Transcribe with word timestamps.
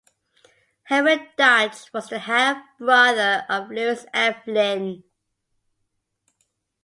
Henry 0.85 1.29
Dodge 1.37 1.93
was 1.93 2.09
the 2.09 2.17
half 2.17 2.57
brother 2.79 3.45
of 3.47 3.69
Lewis 3.69 4.07
F. 4.15 4.37
Linn. 4.47 5.03